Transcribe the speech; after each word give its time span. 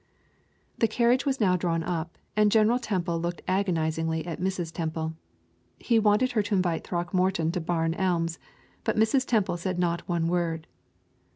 The 0.79 0.87
carriage 0.87 1.27
was 1.27 1.39
now 1.39 1.55
drawn 1.55 1.83
up, 1.83 2.17
and 2.35 2.51
General 2.51 2.79
Temple 2.79 3.19
looked 3.21 3.43
agonizingly 3.47 4.25
at 4.25 4.41
Mrs. 4.41 4.71
Temple. 4.73 5.13
He 5.77 5.99
wanted 5.99 6.31
her 6.31 6.41
to 6.41 6.55
invite 6.55 6.83
Throckmorton 6.87 7.51
to 7.51 7.61
Barn 7.61 7.93
Elms, 7.93 8.39
but 8.83 8.97
Mrs. 8.97 9.27
Temple 9.27 9.57
said 9.57 9.77
not 9.77 10.09
one 10.09 10.27
word. 10.27 10.65